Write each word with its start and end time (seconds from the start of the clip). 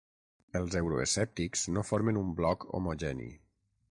Els 0.59 0.77
euroescèptics 0.79 1.67
no 1.75 1.85
formen 1.91 2.19
un 2.23 2.33
bloc 2.41 2.67
homogeni. 2.79 3.31